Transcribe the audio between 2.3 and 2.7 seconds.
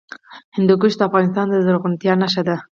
ده.